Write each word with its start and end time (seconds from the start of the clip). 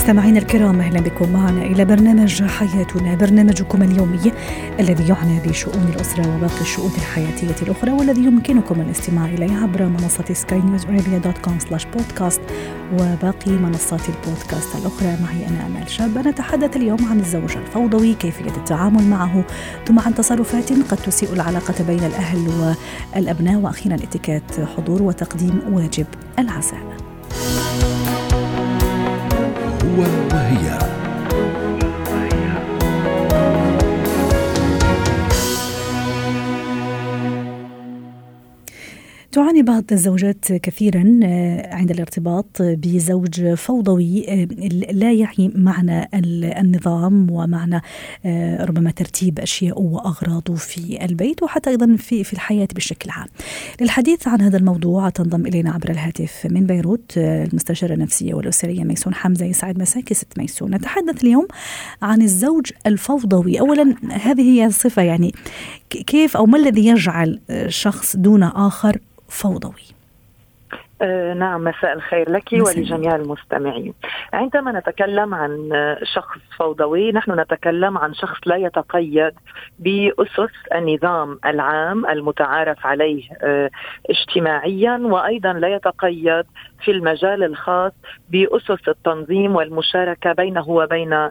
مستمعينا 0.00 0.38
الكرام 0.38 0.80
أهلا 0.80 1.00
بكم 1.00 1.32
معنا 1.32 1.62
إلى 1.62 1.84
برنامج 1.84 2.42
حياتنا 2.42 3.14
برنامجكم 3.14 3.82
اليومي 3.82 4.32
الذي 4.80 5.08
يعنى 5.08 5.40
بشؤون 5.40 5.92
الأسرة 5.94 6.36
وباقي 6.36 6.60
الشؤون 6.60 6.90
الحياتية 6.96 7.62
الأخرى 7.62 7.90
والذي 7.90 8.24
يمكنكم 8.24 8.80
الاستماع 8.80 9.24
إليه 9.24 9.56
عبر 9.56 9.86
منصة 9.86 10.24
Sky 10.32 10.60
News 10.60 10.84
Arabia 10.84 11.18
dot 11.18 11.38
com 11.38 11.58
slash 11.58 11.84
podcast 11.84 12.40
وباقي 12.92 13.50
منصات 13.50 14.00
البودكاست 14.08 14.76
الأخرى. 14.76 15.16
معي 15.22 15.48
أنا 15.48 15.66
آمال 15.66 15.90
شاب. 15.90 16.18
نتحدث 16.28 16.76
اليوم 16.76 17.04
عن 17.10 17.20
الزوج 17.20 17.56
الفوضوي 17.56 18.14
كيفية 18.14 18.56
التعامل 18.56 19.02
معه؟ 19.02 19.44
ثم 19.86 19.98
عن 19.98 20.14
تصرفات 20.14 20.72
قد 20.72 20.96
تسيء 20.96 21.32
العلاقة 21.32 21.84
بين 21.84 22.04
الأهل 22.04 22.74
والأبناء 23.16 23.60
وأخيرا 23.60 23.94
اتكات 23.94 24.60
حضور 24.76 25.02
وتقديم 25.02 25.60
واجب 25.72 26.06
العزاء. 26.38 27.09
هو 29.96 30.02
وهي 30.32 30.79
تعاني 39.32 39.62
بعض 39.62 39.84
الزوجات 39.92 40.52
كثيرا 40.52 41.20
آه، 41.24 41.74
عند 41.74 41.90
الارتباط 41.90 42.46
بزوج 42.60 43.54
فوضوي 43.54 44.28
آه، 44.28 44.48
لا 44.92 45.12
يعي 45.12 45.50
معنى 45.54 46.08
النظام 46.60 47.30
ومعنى 47.30 47.80
آه، 48.24 48.64
ربما 48.64 48.90
ترتيب 48.90 49.38
أشياء 49.38 49.82
واغراضه 49.82 50.54
في 50.54 51.04
البيت 51.04 51.42
وحتى 51.42 51.70
أيضا 51.70 51.96
في 51.96 52.24
في 52.24 52.32
الحياة 52.32 52.68
بشكل 52.74 53.10
عام. 53.10 53.26
للحديث 53.80 54.28
عن 54.28 54.40
هذا 54.40 54.56
الموضوع 54.56 55.08
تنضم 55.08 55.46
إلينا 55.46 55.70
عبر 55.70 55.90
الهاتف 55.90 56.46
من 56.50 56.66
بيروت 56.66 57.12
المستشارة 57.18 57.94
النفسية 57.94 58.34
والأسرية 58.34 58.84
ميسون 58.84 59.14
حمزة 59.14 59.46
يسعد 59.46 59.78
مساك 59.78 60.12
ست 60.12 60.38
ميسون. 60.38 60.74
نتحدث 60.74 61.24
اليوم 61.24 61.46
عن 62.02 62.22
الزوج 62.22 62.66
الفوضوي، 62.86 63.60
اولا 63.60 63.94
هذه 64.10 64.42
هي 64.42 64.66
الصفه 64.66 65.02
يعني 65.02 65.32
كيف 65.90 66.36
أو 66.36 66.46
ما 66.46 66.58
الذي 66.58 66.86
يجعل 66.86 67.40
شخص 67.68 68.16
دون 68.16 68.42
آخر 68.42 68.98
فوضوي؟ 69.28 69.72
آه 69.72 69.99
نعم 71.36 71.64
مساء 71.64 71.92
الخير 71.92 72.30
لك. 72.30 72.48
ولجميع 72.52 73.16
المستمعين 73.16 73.94
عندما 74.32 74.72
نتكلم 74.72 75.34
عن 75.34 75.68
شخص 76.14 76.38
فوضوي 76.58 77.12
نحن 77.12 77.40
نتكلم 77.40 77.98
عن 77.98 78.14
شخص 78.14 78.38
لا 78.46 78.56
يتقيد 78.56 79.32
بأسس 79.78 80.52
النظام 80.74 81.38
العام 81.46 82.06
المتعارف 82.06 82.86
عليه 82.86 83.22
آه 83.42 83.70
اجتماعيا 84.10 84.98
وأيضا 85.02 85.52
لا 85.52 85.68
يتقيد 85.68 86.44
في 86.84 86.90
المجال 86.90 87.44
الخاص 87.44 87.92
بأسس 88.30 88.88
التنظيم 88.88 89.56
والمشاركة 89.56 90.32
بينه 90.32 90.68
وبين 90.68 91.12
آه 91.12 91.30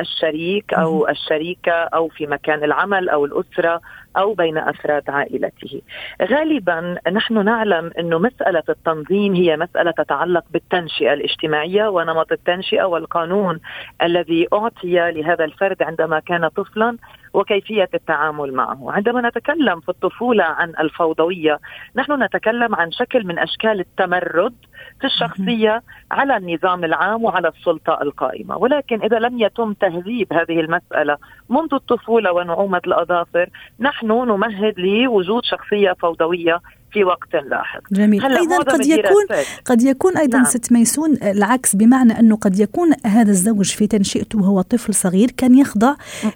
الشريك 0.00 0.74
أو 0.74 1.08
الشريكة 1.08 1.72
أو 1.72 2.08
في 2.08 2.26
مكان 2.26 2.64
العمل 2.64 3.08
أو 3.08 3.24
الأسرة 3.24 3.80
أو 4.16 4.34
بين 4.34 4.58
أفراد 4.58 5.10
عائلته. 5.10 5.82
غالبا 6.22 6.98
نحن 7.12 7.44
نعلم 7.44 7.90
إنه 7.98 8.18
مسألة 8.18 8.62
التنظيم 8.68 9.34
هي 9.34 9.56
مسألة 9.56 9.90
تتعلق 9.90 10.44
بالتنشئة 10.50 11.12
الاجتماعية 11.12 11.88
ونمط 11.88 12.32
التنشئة 12.32 12.84
والقانون 12.84 13.60
الذي 14.02 14.48
أعطي 14.52 15.10
لهذا 15.10 15.44
الفرد 15.44 15.82
عندما 15.82 16.20
كان 16.20 16.48
طفلا 16.48 16.96
وكيفية 17.34 17.88
التعامل 17.94 18.52
معه. 18.52 18.92
عندما 18.92 19.28
نتكلم 19.28 19.80
في 19.80 19.88
الطفولة 19.88 20.44
عن 20.44 20.72
الفوضوية، 20.80 21.58
نحن 21.96 22.22
نتكلم 22.22 22.74
عن 22.74 22.92
شكل 22.92 23.26
من 23.26 23.38
أشكال 23.38 23.80
التمرد 23.80 24.54
في 25.00 25.06
الشخصية 25.06 25.82
على 26.10 26.36
النظام 26.36 26.84
العام 26.84 27.24
وعلى 27.24 27.48
السلطة 27.48 27.98
القائمة، 28.02 28.56
ولكن 28.56 29.02
إذا 29.02 29.18
لم 29.18 29.40
يتم 29.40 29.72
تهذيب 29.72 30.32
هذه 30.32 30.60
المسألة 30.60 31.16
منذ 31.48 31.74
الطفولة 31.74 32.32
ونعومة 32.32 32.80
الأظافر، 32.86 33.48
نحن 33.80 34.06
نمهد 34.06 34.80
لوجود 34.80 35.44
شخصية 35.44 35.92
فوضوية 35.92 36.60
في 36.94 37.04
وقت 37.04 37.34
لاحق. 37.34 37.80
جميل. 37.92 38.24
أيضا 38.24 38.58
قد 38.58 38.86
يكون 38.86 39.24
قد 39.64 39.82
يكون 39.82 40.16
أيضا 40.16 40.38
نعم. 40.38 40.44
ست 40.44 40.72
ميسون 40.72 41.16
العكس 41.22 41.76
بمعنى 41.76 42.20
أنه 42.20 42.36
قد 42.36 42.58
يكون 42.58 42.88
هذا 43.06 43.30
الزوج 43.30 43.70
في 43.72 43.86
تنشئته 43.86 44.38
وهو 44.38 44.60
طفل 44.60 44.94
صغير 44.94 45.30
كان 45.36 45.58
يخضع 45.58 45.94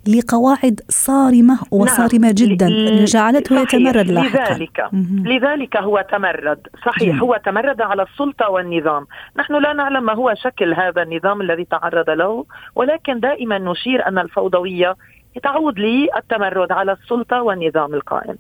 لقواعد 0.09 0.81
صارمة 0.89 1.59
وصارمة 1.71 2.27
نعم. 2.27 2.35
جدا. 2.35 2.69
جعلته 3.05 3.61
يتمرد 3.61 4.11
لاحقا. 4.11 4.55
لذلك. 4.55 4.89
لذلك 5.33 5.77
هو 5.77 6.07
تمرد. 6.13 6.61
صحيح 6.87 7.09
جميل. 7.09 7.21
هو 7.21 7.41
تمرد 7.45 7.81
على 7.81 8.03
السلطة 8.03 8.49
والنظام. 8.51 9.07
نحن 9.37 9.53
لا 9.63 9.73
نعلم 9.73 10.05
ما 10.05 10.15
هو 10.15 10.35
شكل 10.45 10.75
هذا 10.75 11.03
النظام 11.03 11.41
الذي 11.41 11.65
تعرض 11.65 12.11
له 12.11 12.45
ولكن 12.75 13.21
دائما 13.21 13.59
نشير 13.59 14.09
أن 14.09 14.19
الفوضوية 14.19 14.97
تعود 15.39 15.79
للتمرد 15.79 16.73
على 16.73 16.93
السلطة 16.93 17.43
والنظام 17.43 17.95
القائم. 17.95 18.39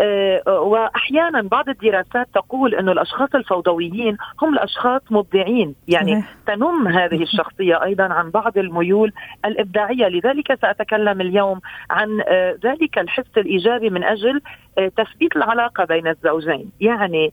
آه 0.00 0.60
وأحيانا 0.60 1.42
بعض 1.42 1.68
الدراسات 1.68 2.28
تقول 2.34 2.74
إنه 2.74 2.92
الأشخاص 2.92 3.34
الفوضويين 3.34 4.16
هم 4.42 4.54
الأشخاص 4.54 5.02
مبدعين، 5.10 5.74
يعني 5.88 6.24
تنم 6.46 6.88
هذه 6.88 7.22
الشخصية 7.22 7.82
أيضا 7.82 8.04
عن 8.04 8.30
بعض 8.30 8.58
الميول 8.58 9.12
الإبداعية، 9.44 10.08
لذلك 10.08 10.58
سأتكلم 10.62 11.20
اليوم 11.20 11.60
عن 11.90 12.20
آه 12.28 12.58
ذلك 12.64 12.98
الحس 12.98 13.38
الإيجابي 13.38 13.90
من 13.90 14.04
أجل 14.04 14.40
آه 14.78 14.88
تثبيت 14.96 15.36
العلاقة 15.36 15.84
بين 15.84 16.06
الزوجين، 16.06 16.70
يعني 16.80 17.32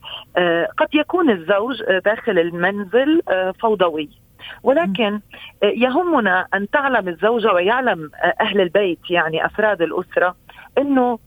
قد 0.78 0.88
يكون 0.94 1.30
الزوج 1.30 1.84
داخل 2.06 2.40
المنزل 2.40 3.22
فوضوي. 3.60 4.10
ولكن 4.64 5.20
يهمنا 5.64 6.48
أن 6.54 6.70
تعلم 6.70 7.08
الزوجه 7.08 7.54
ويعلم 7.54 8.12
أهل 8.42 8.62
البيت 8.62 9.00
يعني 9.10 9.46
أفراد 9.46 9.82
الأسرة 9.82 10.36
إنه 10.78 11.20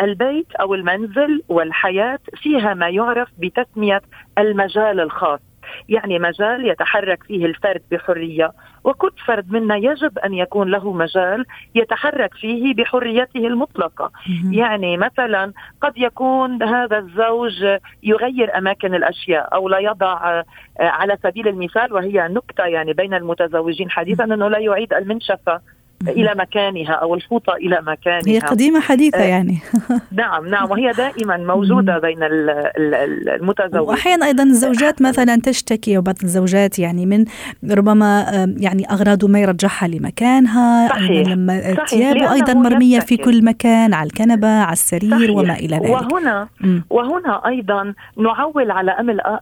البيت 0.00 0.54
أو 0.60 0.74
المنزل 0.74 1.42
والحياة 1.48 2.18
فيها 2.36 2.74
ما 2.74 2.88
يعرف 2.88 3.28
بتسمية 3.38 4.02
المجال 4.38 5.00
الخاص. 5.00 5.40
يعني 5.88 6.18
مجال 6.18 6.68
يتحرك 6.68 7.22
فيه 7.22 7.46
الفرد 7.46 7.82
بحرية 7.90 8.52
وكل 8.84 9.10
فرد 9.26 9.52
منا 9.52 9.76
يجب 9.76 10.18
أن 10.18 10.34
يكون 10.34 10.70
له 10.70 10.92
مجال 10.92 11.44
يتحرك 11.74 12.34
فيه 12.34 12.74
بحريته 12.74 13.46
المطلقة. 13.46 14.10
يعني 14.50 14.96
مثلا 14.96 15.52
قد 15.80 15.92
يكون 15.96 16.62
هذا 16.62 16.98
الزوج 16.98 17.66
يغير 18.02 18.58
أماكن 18.58 18.94
الأشياء 18.94 19.54
أو 19.54 19.68
لا 19.68 19.78
يضع 19.78 20.42
على 20.80 21.16
سبيل 21.22 21.48
المثال 21.48 21.92
وهي 21.92 22.28
نكتة 22.28 22.64
يعني 22.64 22.92
بين 22.92 23.14
المتزوجين 23.14 23.90
حديثا 23.90 24.24
أنه 24.24 24.48
لا 24.48 24.58
يعيد 24.58 24.92
المنشفة. 24.92 25.60
إلى 26.08 26.34
مكانها 26.36 26.92
أو 26.92 27.14
الفوطه 27.14 27.52
إلى 27.54 27.78
مكانها. 27.86 28.22
هي 28.26 28.38
قديمة 28.38 28.80
حديثة 28.80 29.18
آه، 29.18 29.26
يعني. 29.26 29.58
نعم 30.12 30.46
نعم 30.48 30.70
وهي 30.70 30.92
دائما 30.92 31.36
موجودة 31.36 31.98
بين 31.98 32.18
المتزوجين 32.22 33.88
واحيانا 33.88 34.26
أيضا 34.26 34.42
الزوجات 34.42 35.02
مثلا 35.02 35.40
تشتكي 35.40 35.96
أو 35.96 36.02
بعض 36.02 36.14
الزوجات 36.22 36.78
يعني 36.78 37.06
من 37.06 37.24
ربما 37.72 38.26
يعني 38.58 38.90
اغراضه 38.90 39.28
ما 39.28 39.40
يرجعها 39.40 39.88
لمكانها 39.88 40.88
صحيح 40.88 41.28
لما 41.28 41.60
ثيابه 41.88 42.32
أيضا 42.32 42.54
مرمية 42.54 43.00
في 43.00 43.16
كل 43.16 43.44
مكان 43.44 43.94
على 43.94 44.06
الكنبة 44.06 44.48
على 44.48 44.72
السرير 44.72 45.10
صحيح. 45.10 45.30
وما 45.30 45.54
إلى 45.54 45.76
ذلك. 45.76 45.90
وهنا 45.90 46.48
م. 46.60 46.80
وهنا 46.90 47.46
أيضا 47.46 47.94
نعول 48.16 48.70
على 48.70 48.90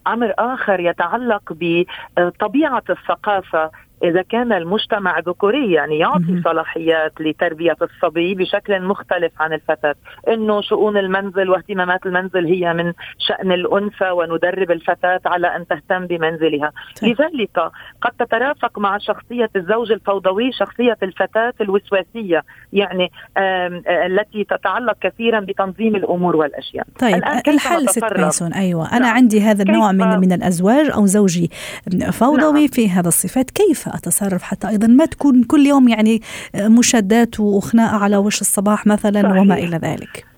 أمر 0.06 0.34
آخر 0.38 0.80
يتعلق 0.80 1.42
بطبيعة 1.50 2.82
الثقافة 2.90 3.70
إذا 4.04 4.22
كان 4.22 4.52
المجتمع 4.52 5.18
ذكوري 5.18 5.72
يعني 5.72 5.98
يعطي 5.98 6.42
صلاحيات 6.44 7.12
لتربية 7.20 7.76
الصبي 7.82 8.34
بشكل 8.34 8.82
مختلف 8.82 9.32
عن 9.40 9.52
الفتاة 9.52 9.94
إنه 10.28 10.60
شؤون 10.60 10.96
المنزل 10.96 11.50
واهتمامات 11.50 12.06
المنزل 12.06 12.46
هي 12.46 12.74
من 12.74 12.92
شأن 13.18 13.52
الأنثى 13.52 14.10
وندرب 14.10 14.70
الفتاة 14.70 15.20
على 15.26 15.56
أن 15.56 15.66
تهتم 15.66 16.06
بمنزلها 16.06 16.72
طيب. 17.02 17.16
لذلك 17.20 17.70
قد 18.02 18.10
تترافق 18.18 18.78
مع 18.78 18.98
شخصية 18.98 19.50
الزوج 19.56 19.92
الفوضوي 19.92 20.52
شخصية 20.52 20.96
الفتاة 21.02 21.54
الوسواسية 21.60 22.44
يعني 22.72 23.10
التي 24.06 24.44
تتعلق 24.44 24.96
كثيرا 25.00 25.40
بتنظيم 25.40 25.96
الأمور 25.96 26.36
والأشياء 26.36 26.86
طيب 26.98 27.22
الحل 27.48 27.88
ست 27.88 28.18
ميسون 28.18 28.52
أيوة 28.52 28.92
أنا 28.92 28.98
نعم. 28.98 29.16
عندي 29.16 29.40
هذا 29.40 29.62
النوع 29.62 29.92
من 29.92 30.20
من 30.20 30.32
الأزواج 30.32 30.90
أو 30.90 31.06
زوجي 31.06 31.50
فوضوي 32.12 32.60
نعم. 32.60 32.66
في 32.66 32.90
هذا 32.90 33.08
الصفات 33.08 33.50
كيف 33.50 33.85
أتصرف 33.94 34.42
حتى 34.42 34.68
أيضا 34.68 34.86
ما 34.86 35.06
تكون 35.06 35.44
كل 35.44 35.66
يوم 35.66 35.88
يعني 35.88 36.20
مشادات 36.54 37.40
وخناقه 37.40 37.96
على 37.96 38.16
وش 38.16 38.40
الصباح 38.40 38.86
مثلا 38.86 39.22
صحيح. 39.22 39.40
وما 39.40 39.54
إلى 39.54 39.76
ذلك 39.76 40.36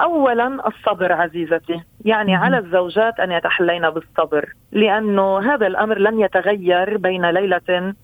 اولا 0.00 0.68
الصبر 0.68 1.12
عزيزتي 1.12 1.80
يعني. 2.04 2.36
على 2.36 2.58
الزوجات 2.58 3.20
أن 3.20 3.32
يتحلين 3.32 3.90
بالصبر 3.90 4.52
لأنه 4.72 5.54
هذا 5.54 5.66
الأمر 5.66 5.98
لن 5.98 6.20
يتغير 6.20 6.96
بين 6.96 7.30
ليلة 7.30 7.94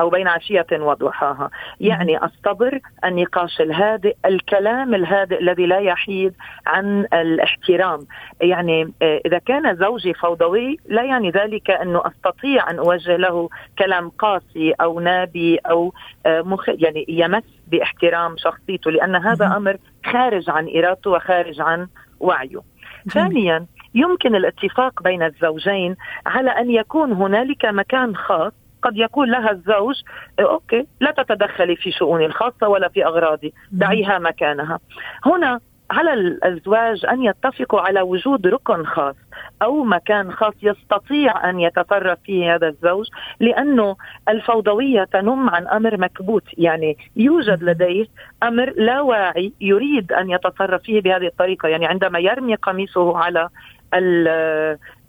أو 0.00 0.10
بين 0.10 0.28
عشية 0.28 0.66
وضحاها. 0.72 1.50
يعني 1.80 2.24
الصبر 2.24 2.80
النقاش 3.04 3.60
الهادئ 3.60 4.16
الكلام 4.24 4.94
الهادئ 4.94 5.40
الذي 5.40 5.66
لا 5.66 5.78
يحيد 5.78 6.34
عن 6.66 7.06
الاحترام. 7.12 8.00
يعني 8.40 8.92
آه، 9.02 9.20
إذا 9.26 9.38
كان 9.38 9.76
زوجي 9.76 10.14
فوضوي 10.14 10.78
لا 10.88 11.02
يعني 11.02 11.30
ذلك 11.30 11.70
أنه 11.70 12.02
أستطيع 12.06 12.70
أن 12.70 12.78
أوجه 12.78 13.16
له 13.16 13.48
كلام 13.78 14.08
قاسي 14.08 14.72
أو 14.80 15.00
نابي 15.00 15.56
أو 15.56 15.92
آه، 16.26 16.42
مخ 16.42 16.68
يعني 16.68 17.04
يمس 17.08 17.44
باحترام 17.68 18.36
شخصيته 18.36 18.90
لأن 18.90 19.16
هذا 19.16 19.46
أمر 19.56 19.76
خارج 20.04 20.50
عن 20.50 20.68
إرادته 20.76 21.10
وخارج 21.10 21.60
عن 21.60 21.86
وعيه. 22.20 22.60
ثانيا 23.08 23.66
يمكن 23.94 24.34
الاتفاق 24.34 25.02
بين 25.02 25.22
الزوجين 25.22 25.96
على 26.26 26.50
أن 26.50 26.70
يكون 26.70 27.12
هنالك 27.12 27.64
مكان 27.64 28.16
خاص 28.16 28.52
قد 28.82 28.96
يقول 28.96 29.30
لها 29.30 29.50
الزوج 29.50 30.02
أوكي 30.40 30.86
لا 31.00 31.10
تتدخلي 31.10 31.76
في 31.76 31.92
شؤوني 31.92 32.26
الخاصة 32.26 32.68
ولا 32.68 32.88
في 32.88 33.06
أغراضي. 33.06 33.54
دعيها 33.72 34.18
مكانها. 34.18 34.78
هنا 35.26 35.60
على 35.90 36.12
الأزواج 36.12 37.06
أن 37.06 37.22
يتفقوا 37.22 37.80
على 37.80 38.00
وجود 38.00 38.46
ركن 38.46 38.84
خاص 38.84 39.14
أو 39.62 39.84
مكان 39.84 40.32
خاص 40.32 40.54
يستطيع 40.62 41.50
أن 41.50 41.60
يتصرف 41.60 42.18
فيه 42.24 42.54
هذا 42.54 42.68
الزوج 42.68 43.06
لأنه 43.40 43.96
الفوضوية 44.28 45.04
تنم 45.04 45.50
عن 45.50 45.68
أمر 45.68 45.96
مكبوت. 45.96 46.44
يعني 46.58 46.96
يوجد 47.16 47.62
لديه 47.62 48.06
أمر 48.42 48.72
لا 48.76 49.00
واعي 49.00 49.52
يريد 49.60 50.12
أن 50.12 50.30
يتصرف 50.30 50.82
فيه 50.82 51.00
بهذه 51.00 51.26
الطريقة. 51.26 51.68
يعني 51.68 51.86
عندما 51.86 52.18
يرمي 52.18 52.54
قميصه 52.54 53.18
على 53.18 53.48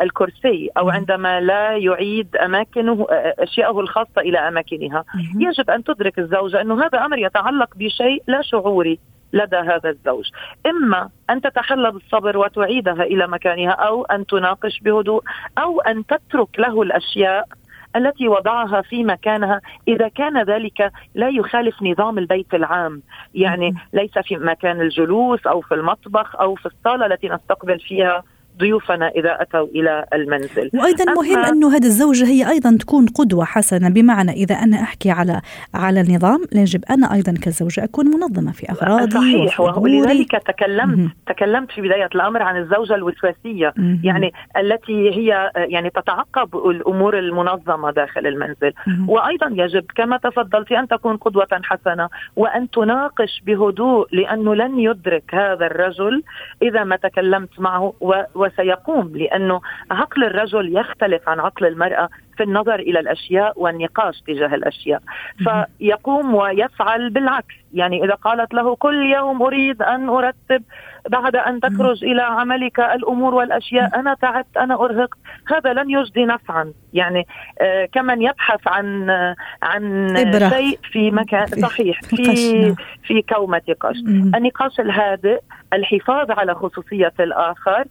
الكرسي 0.02 0.70
أو 0.78 0.90
عندما 0.90 1.40
لا 1.40 1.78
يعيد 1.78 2.36
أماكنه 2.36 3.08
أشياءه 3.40 3.80
الخاصة 3.80 4.22
إلى 4.22 4.38
أماكنها. 4.38 5.04
يجب 5.40 5.70
أن 5.70 5.84
تدرك 5.84 6.20
الزوجه 6.20 6.62
أنه 6.62 6.86
هذا 6.86 7.06
أمر 7.06 7.18
يتعلق 7.18 7.70
بشيء 7.76 8.24
لا 8.28 8.42
شعوري 8.42 9.00
لدى 9.34 9.58
هذا 9.58 9.90
الزوج. 9.90 10.26
إما 10.66 11.10
أن 11.30 11.42
تتحلى 11.42 11.92
بالصبر 11.92 12.38
وتعيدها 12.38 13.04
إلى 13.04 13.28
مكانها 13.28 13.72
أو 13.72 14.06
أن 14.06 14.26
تناقش 14.26 14.80
بهدوء 14.80 15.24
أو 15.58 15.82
أن 15.82 16.06
تترك 16.06 16.60
له 16.60 16.82
الأشياء 16.82 17.46
التي 17.96 18.28
وضعها 18.28 18.82
في 18.82 19.04
مكانها. 19.04 19.62
إذا 19.88 20.08
كان 20.08 20.44
ذلك 20.44 20.92
لا 21.16 21.30
يخالف 21.30 21.84
نظام 21.84 22.18
البيت 22.18 22.54
العام. 22.54 23.02
يعني 23.36 23.74
ليس 23.94 24.18
في 24.18 24.36
مكان 24.36 24.82
الجلوس 24.82 25.48
أو 25.48 25.62
في 25.62 25.74
المطبخ 25.74 26.36
أو 26.36 26.56
في 26.56 26.66
الصالة 26.66 27.06
التي 27.06 27.30
نستقبل 27.30 27.80
فيها 27.80 28.24
ضيوفنا 28.60 29.08
إذا 29.08 29.42
أتوا 29.42 29.68
إلى 29.68 30.06
المنزل. 30.14 30.70
وأيضا 30.74 31.06
مهم 31.06 31.40
أنه 31.46 31.76
هذه 31.76 31.86
الزوجة 31.86 32.26
هي 32.26 32.50
أيضا 32.50 32.78
تكون 32.78 33.06
قدوة 33.08 33.46
حسنة 33.46 33.90
بمعنى 33.90 34.32
إذا 34.32 34.56
أنا 34.56 34.82
أحكي 34.82 35.12
على 35.12 35.42
على 35.74 36.02
النظام 36.02 36.40
يجب 36.56 36.84
أنا 36.90 37.14
أيضا 37.14 37.34
كزوجة 37.42 37.84
أكون 37.84 38.06
منظمة 38.06 38.52
في 38.52 38.72
اغراضي 38.72 39.12
صحيح 39.12 39.60
ولذلك 39.60 40.32
تكلمت 40.32 40.98
مم. 40.98 41.12
تكلمت 41.28 41.72
في 41.72 41.82
بداية 41.82 42.10
الأمر 42.16 42.42
عن 42.42 42.58
الزوجة 42.58 42.96
الوسواسية 42.96 43.74
مم. 43.78 44.02
يعني 44.04 44.34
التي 44.58 45.10
هي 45.12 45.52
يعني 45.56 45.90
تتعقب 45.90 46.56
الأمور 46.56 47.20
المنظمة 47.20 47.92
داخل 47.92 48.28
المنزل 48.28 48.74
مم. 48.88 49.10
وأيضا 49.10 49.48
يجب 49.52 49.86
كما 49.96 50.18
تفضلت 50.18 50.72
أن 50.72 50.88
تكون 50.88 51.18
قدوة 51.18 51.48
حسنة 51.64 52.10
وأن 52.36 52.70
تناقش 52.70 53.42
بهدوء 53.46 54.08
لأنه 54.12 54.56
لن 54.56 54.80
يدرك 54.80 55.36
هذا 55.36 55.66
الرجل 55.66 56.24
إذا 56.62 56.84
ما 56.84 56.96
تكلمت 56.96 57.60
معه 57.60 57.94
و 58.02 58.14
وسيقوم 58.44 59.12
لأنه 59.16 59.62
عقل 59.92 60.24
الرجل 60.24 60.78
يختلف 60.78 61.30
عن 61.30 61.40
عقل 61.40 61.66
المرأة 61.66 62.10
في 62.38 62.44
النظر 62.44 62.75
إلى 62.75 63.00
الأشياء 63.00 63.54
والنقاش 63.56 64.22
تجاه 64.28 64.56
الأشياء. 64.56 65.01
فيقوم 65.38 66.36
ويفعل 66.36 67.10
بالعكس. 67.10 67.56
يعني 67.74 68.04
إذا 68.06 68.13
قالت 68.13 68.54
له 68.54 68.75
كل 68.75 69.06
يوم 69.06 69.42
أريد 69.42 69.81
أن 69.81 70.10
أرتب 70.10 70.63
بعد 71.10 71.36
أن 71.36 71.60
تخرج 71.60 72.04
إلى 72.04 72.22
عملك 72.22 72.80
الأمور 72.80 73.34
والأشياء 73.34 74.00
أنا 74.00 74.13
تعبت 74.13 74.57
أنا 74.57 74.74
أرهقت 74.86 75.18
هذا 75.48 75.74
لن 75.74 75.89
يجدي 75.89 76.25
نفعا. 76.25 76.74
يعني 76.94 77.28
آه 77.62 77.86
كمن 77.86 78.22
يبحث 78.22 78.68
عن 78.68 79.10
آه 79.10 79.36
عن 79.63 79.84
إبرة. 80.18 80.50
شيء 80.50 80.80
في 80.92 81.12
مكان 81.12 81.46
صحيح 81.48 82.01
في 82.01 82.75
في 83.04 83.22
كومة 83.22 83.62
قش 83.80 83.98
النقاش 84.36 84.80
الهادئ 84.80 85.39
الحفاظ 85.74 86.31
على 86.31 86.56
خصوصية 86.56 87.13
الآخر 87.19 87.86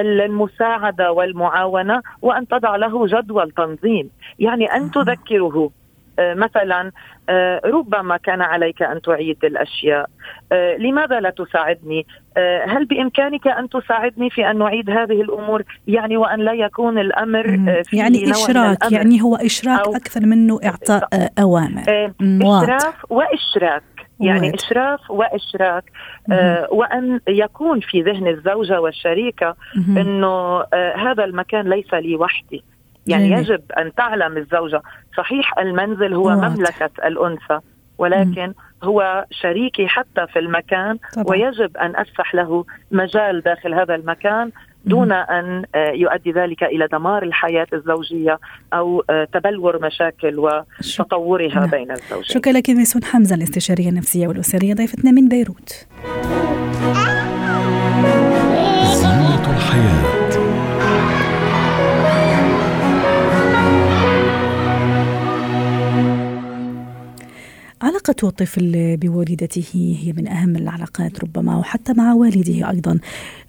المساعدة 0.00 1.12
والمعاونة 1.12 2.02
وأن 2.22 2.48
تضع 2.48 2.76
له 2.76 3.06
جدول 3.06 3.50
تنظيم. 3.50 4.10
يعني 4.38 4.66
أن 4.66 4.90
تذكره. 4.90 5.70
آه، 6.18 6.34
مثلا 6.34 6.92
آه، 7.28 7.60
ربما 7.64 8.16
كان 8.16 8.42
عليك 8.42 8.82
أن 8.82 9.00
تعيد 9.00 9.44
الأشياء. 9.44 10.06
آه، 10.52 10.76
لماذا 10.76 11.20
لا 11.20 11.30
تساعدني؟ 11.30 12.06
هل 12.68 12.84
بإمكانك 12.84 13.48
أن 13.48 13.68
تساعدني 13.68 14.30
في 14.30 14.50
أن 14.50 14.58
نعيد 14.58 14.90
هذه 14.90 15.20
الأمور؟ 15.20 15.62
يعني 15.86 16.16
وأن 16.16 16.40
لا 16.40 16.52
يكون 16.52 16.98
الأمر 16.98 17.42
في 17.84 17.96
يعني 17.96 18.30
إشراك 18.30 18.92
يعني 18.92 19.22
هو 19.22 19.36
إشراك 19.36 19.88
أكثر 19.88 20.26
منه 20.26 20.60
إعطاء 20.64 21.08
أوامر. 21.38 21.82
إشراف 22.42 22.94
وإشراك. 23.10 23.95
يعني 24.20 24.46
وات. 24.50 24.62
إشراف 24.62 25.10
وإشراك 25.10 25.84
آه 26.32 26.68
وأن 26.70 27.20
يكون 27.28 27.80
في 27.80 28.02
ذهن 28.02 28.28
الزوجة 28.28 28.80
والشريكة 28.80 29.56
إنه 29.76 30.60
آه 30.74 30.96
هذا 30.96 31.24
المكان 31.24 31.68
ليس 31.68 31.94
لي 31.94 32.16
وحدي 32.16 32.64
يعني 33.06 33.30
مم. 33.30 33.36
يجب 33.36 33.62
أن 33.78 33.94
تعلم 33.94 34.36
الزوجة 34.36 34.82
صحيح 35.16 35.58
المنزل 35.58 36.14
هو 36.14 36.28
وات. 36.28 36.38
مملكة 36.38 36.90
الأنثى 37.06 37.60
ولكن 37.98 38.46
مم. 38.46 38.54
هو 38.82 39.24
شريكي 39.30 39.88
حتى 39.88 40.26
في 40.26 40.38
المكان 40.38 40.98
طبعا. 41.16 41.26
ويجب 41.28 41.76
أن 41.76 41.96
افسح 41.96 42.34
له 42.34 42.64
مجال 42.90 43.40
داخل 43.40 43.74
هذا 43.74 43.94
المكان 43.94 44.50
دون 44.86 45.12
أن 45.12 45.64
آه، 45.74 45.90
يؤدي 45.90 46.32
ذلك 46.32 46.62
إلى 46.62 46.86
دمار 46.92 47.22
الحياة 47.22 47.66
الزوجية 47.72 48.38
أو 48.72 49.04
آه، 49.10 49.28
تبلور 49.32 49.82
مشاكل 49.82 50.38
وتطورها 50.38 51.54
نعم. 51.54 51.70
بين 51.70 51.90
الزوجين. 51.90 52.22
شكرا 52.22 52.52
لك 52.52 52.70
ميسون 52.70 53.04
حمزة 53.04 53.34
الاستشارية 53.36 53.88
النفسية 53.88 54.28
والأسرية 54.28 54.74
ضيفتنا 54.74 55.10
من 55.10 55.28
بيروت. 55.28 55.86
علاقة 67.86 68.14
الطفل 68.28 68.96
بوالدته 68.96 69.64
هي 70.02 70.12
من 70.12 70.28
أهم 70.28 70.56
العلاقات 70.56 71.24
ربما 71.24 71.56
وحتى 71.56 71.92
مع 71.92 72.12
والده 72.12 72.70
أيضا. 72.70 72.98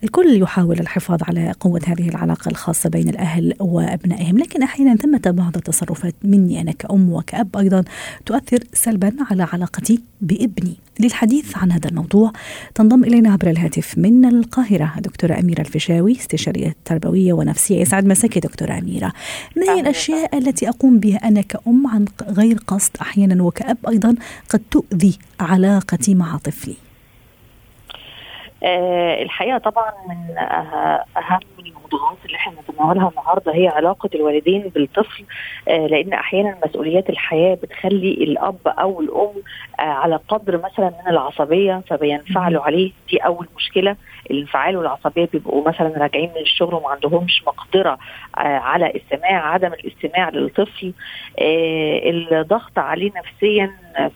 الكل 0.04 0.42
يحاول 0.42 0.80
الحفاظ 0.80 1.20
على 1.24 1.54
قوة 1.60 1.82
هذه 1.86 2.10
العلاقة 2.10 2.50
الخاصة 2.50 2.90
بين 2.90 3.10
الأهل 3.10 3.54
وأبنائهم 3.60 4.38
لكن 4.38 4.64
أحيانا 4.64 4.96
ثمة 4.96 5.22
بعض 5.26 5.56
التصرفات 5.56 6.16
مني 6.24 6.62
أنا 6.62 6.72
كأم 6.72 7.14
وكأب 7.14 7.58
أيضا 7.58 7.84
تؤثر 8.26 8.60
سلبا 8.74 9.14
على 9.32 9.48
علاقتي 9.54 10.02
بابني. 10.22 10.76
للحديث 11.00 11.58
عن 11.58 11.72
هذا 11.72 11.90
الموضوع 11.90 12.32
تنضم 12.76 13.04
إلينا 13.04 13.32
عبر 13.32 13.50
الهاتف 13.50 13.98
من 13.98 14.26
القاهرة 14.26 14.94
دكتورة 15.00 15.40
أميرة 15.40 15.62
الفيشاوي 15.62 16.12
استشارية 16.12 16.76
تربوية 16.86 17.34
ونفسية. 17.34 17.82
يسعد 17.82 18.06
مساك 18.06 18.38
دكتورة 18.38 18.78
أميرة. 18.78 19.14
ما 19.58 19.74
هي 19.74 19.80
الأشياء 19.80 20.38
التي 20.38 20.70
أقوم 20.70 21.00
بها 21.00 21.18
أنا 21.18 21.42
كأم 21.42 21.88
عن 21.88 22.06
غير 22.30 22.58
قصد 22.68 22.92
أحيانا 23.02 23.44
وكأب 23.44 23.78
أيضا 23.90 24.16
قد 24.50 24.62
تؤذي 24.72 25.20
علاقتي 25.40 26.16
مع 26.16 26.38
طفلي. 26.38 26.76
آه 28.64 29.24
الحقيقة 29.24 29.58
طبعا 29.58 29.92
من 30.10 30.38
أهم 31.18 31.40
الموضوعات 31.94 32.18
اللي 32.26 32.36
إحنا 32.38 32.54
بنتناولها 32.68 33.10
النهارده 33.10 33.54
هي 33.54 33.68
علاقة 33.68 34.10
الوالدين 34.16 34.62
بالطفل 34.76 35.24
آه 35.68 35.88
لأن 35.88 36.14
أحيانا 36.14 36.58
مسؤوليات 36.66 37.10
الحياة 37.10 37.56
بتخلي 37.56 38.12
الأب 38.14 38.68
أو 38.68 39.02
الأم 39.02 39.34
آه 39.80 39.84
على 39.84 40.20
قدر 40.28 40.58
مثلا 40.58 40.90
من 40.90 41.12
العصبية 41.12 41.82
فبينفعلوا 41.88 42.62
عليه. 42.64 42.92
دي 43.10 43.18
أول 43.18 43.48
مشكلة. 43.56 43.96
الانفعال 44.32 44.78
والعصبية 44.78 45.26
بيبقوا 45.34 45.68
مثلا 45.70 45.94
راجعين 45.98 46.30
من 46.36 46.42
الشغل 46.42 46.74
وما 46.74 46.90
عندهمش 46.90 47.44
مقدرة 47.48 47.98
آه 48.38 48.42
على 48.42 48.92
السماع 48.96 49.48
عدم 49.54 49.74
الاستماع 49.74 50.30
للطفل. 50.30 50.94
الضغط 51.40 52.80
عليه 52.80 53.12
نفسيا 53.18 53.72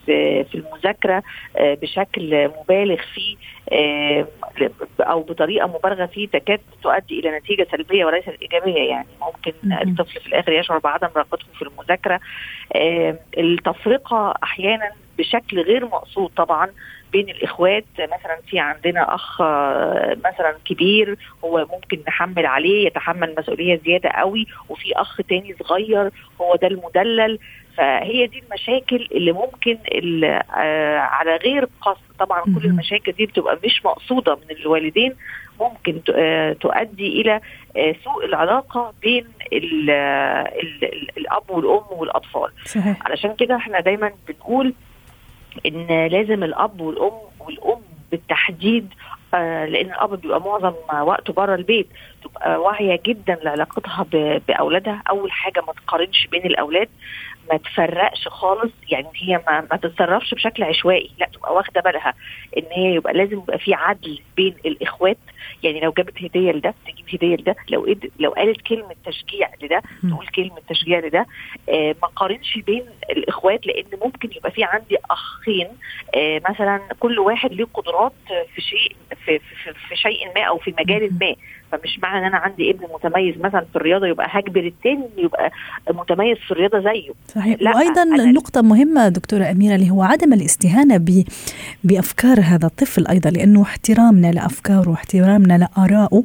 في 0.06 0.44
في 0.44 0.56
المذاكرة 0.56 1.24
بشكل 1.60 2.50
مبالغ 2.60 3.01
فيه 3.13 3.36
أو 5.01 5.22
بطريقة 5.24 5.68
مبالغة 5.68 6.06
فيه 6.06 6.28
تكاد 6.28 6.60
تؤدي 6.84 7.20
إلى 7.20 7.38
نتيجة 7.38 7.61
سلبية 7.72 8.06
وليست 8.06 8.36
إيجابية 8.41 8.89
يعني. 8.89 9.08
ممكن 9.22 9.53
الطفل 9.74 10.20
في 10.20 10.27
الآخر 10.27 10.51
يشعر 10.51 10.77
بعدم 10.77 11.08
رغبته 11.15 11.46
في 11.58 11.62
المذاكرة. 11.62 12.20
التفرقة 13.38 14.34
أحيانا 14.44 14.91
بشكل 15.18 15.62
غير 15.62 15.86
مقصود 15.86 16.32
طبعا. 16.36 16.70
بين 17.12 17.30
الإخوات 17.30 17.86
مثلا 18.00 18.38
في 18.48 18.60
عندنا 18.60 19.15
أخ 19.15 19.41
مثلا 20.25 20.56
كبير 20.65 21.18
هو 21.44 21.68
ممكن 21.72 22.00
نحمل 22.08 22.46
عليه 22.46 22.88
يتحمل 22.88 23.36
مسؤولية 23.38 23.80
زيادة 23.86 24.10
قوي 24.10 24.48
وفي 24.70 24.94
أخ 24.96 25.18
تاني 25.30 25.56
صغير 25.63 26.12
هو 26.41 26.56
ده 26.56 26.68
المدلل. 26.68 27.39
فهي 27.77 28.27
دي 28.27 28.44
المشاكل 28.48 29.08
اللي 29.12 29.32
ممكن 29.32 29.77
اللي 29.91 30.44
آه 30.58 30.98
على 30.98 31.36
غير 31.36 31.68
قصد. 31.82 32.01
طبعا 32.20 32.41
كل 32.41 32.65
المشاكل 32.65 33.12
دي 33.12 33.25
بتبقى 33.25 33.60
مش 33.65 33.86
مقصودة 33.86 34.36
من 34.36 34.56
الوالدين 34.58 35.15
ممكن 35.60 36.01
آه 36.15 36.53
تؤدي 36.53 37.22
إلى 37.22 37.41
آه 37.77 37.96
سوء 38.03 38.25
العلاقة 38.25 38.94
بين 39.01 39.25
ال 39.53 39.89
ال 39.89 40.84
ال 40.84 41.08
الأب 41.18 41.50
والأم 41.50 41.84
والأطفال. 41.89 42.50
صحيح. 42.65 42.98
علشان 43.06 43.36
كده 43.36 43.56
إحنا 43.56 43.80
دايما 43.80 44.12
بنقول 44.27 44.74
إن 45.65 46.08
لازم 46.08 46.43
الأب 46.43 46.81
والأم 46.81 47.12
والأم 47.39 47.81
بالتحديد 48.12 48.89
آه 49.34 49.65
لأن 49.65 49.86
الأب 49.86 50.22
بيبقى 50.22 50.41
معظم 50.41 50.74
وقته 51.08 51.34
بره 51.34 51.55
البيت 51.55 51.88
تبقى 52.24 52.62
واعية 52.62 53.00
جدا 53.05 53.36
لعلاقتها 53.43 54.05
بأولادها. 54.48 55.01
أول 55.10 55.31
حاجة 55.31 55.63
ما 55.67 55.74
تقارنش 55.74 56.27
بين 56.31 56.46
الأولاد. 56.46 56.89
ما 57.51 57.58
تفرقش 57.58 58.27
خالص 58.27 58.72
يعني 58.91 59.08
هي 59.15 59.41
ما, 59.48 59.67
ما 59.72 59.77
تتصرفش 59.77 60.34
بشكل 60.34 60.63
عشوائي 60.63 61.12
لا 61.20 61.27
تبقى 61.34 61.53
واخدة 61.53 61.81
بالها 61.81 62.13
إن 62.58 62.63
هي 62.72 62.93
يبقى 62.96 63.13
لازم 63.13 63.38
يبقى 63.38 63.60
في 63.60 63.74
عدل 63.74 64.20
بين 64.38 64.55
الإخوات. 64.65 65.17
يعني 65.63 65.79
لو 65.79 65.91
جابت 65.91 66.24
هدية 66.24 66.51
لده 66.51 66.74
تجيب 66.88 67.05
هدية 67.13 67.36
لده. 67.36 67.55
لو 67.70 67.86
إد... 67.86 68.12
لو 68.20 68.31
قالت 68.31 68.62
كلمة 68.62 68.96
تشجيع 69.05 69.50
لده 69.62 69.81
تقول 70.10 70.27
كلمة 70.27 70.62
تشجيع 70.70 71.00
لده. 71.00 71.25
آه 71.70 71.96
ما 72.01 72.08
قارنش 72.08 72.58
بين 72.58 72.86
الإخوات 73.10 73.67
لأن 73.67 73.86
ممكن 74.03 74.29
يبقى 74.36 74.51
في 74.51 74.63
عندي 74.63 74.98
أخين. 75.12 75.67
آه 76.15 76.41
مثلا 76.50 76.81
كل 77.00 77.20
واحد 77.20 77.53
له 77.53 77.67
قدرات 77.74 78.13
في 78.55 78.62
شيء 78.62 78.96
في, 79.25 79.39
في, 79.39 79.74
في 79.89 79.96
شيء 79.96 80.31
ما 80.36 80.41
أو 80.43 80.58
في 80.58 80.74
مجال 80.79 81.12
ما. 81.22 81.36
فمش 81.72 82.00
معنى 82.04 82.20
إن 82.20 82.24
أنا 82.24 82.38
عندي 82.38 82.72
ابن 82.72 82.80
متميز 82.94 83.36
مثلا 83.38 83.66
في 83.72 83.75
الرياضة 83.75 84.08
يبقى 84.08 84.28
هجبر 84.30 84.60
التاني 84.60 85.10
يبقى 85.18 85.51
متميز 85.90 86.38
في 86.38 86.51
الرياضة 86.51 86.80
زيه. 86.80 87.12
صحيح. 87.28 87.58
وأيضا 87.75 88.04
نقطة 88.32 88.62
مهمة 88.62 89.10
دكتورة 89.10 89.51
أميرة 89.51 89.75
اللي 89.75 89.92
هو 89.92 90.04
عدم 90.04 90.34
الاستهانة 90.34 90.98
ب 90.98 91.24
بأفكار 91.84 92.40
هذا 92.40 92.68
الطفل 92.68 93.08
أيضا 93.08 93.30
لأنه 93.30 93.62
احترامنا 93.62 94.32
لأفكاره 94.32 94.90
واحترامنا 94.90 95.58
لآرائه 95.58 96.24